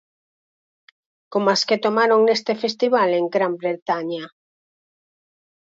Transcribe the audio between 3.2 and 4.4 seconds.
Gran Bretaña.